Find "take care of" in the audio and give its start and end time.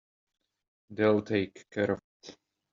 1.21-1.99